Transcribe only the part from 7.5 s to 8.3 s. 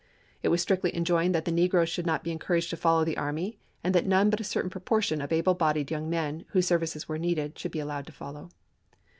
should be allowed to